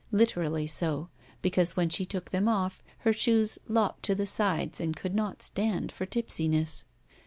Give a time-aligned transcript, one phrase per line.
[0.11, 1.09] Literally so,
[1.43, 5.43] because ^dien she took them off, her shoes lopped to the sides and oould not
[5.43, 6.85] stand for tipsiness.